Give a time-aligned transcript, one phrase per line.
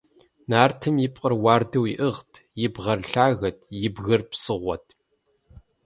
[0.49, 2.31] Нартым и пкъыр уардэу иӀыгът,
[2.65, 4.85] и бгъэр лъагэт, и бгыр псыгъуэт.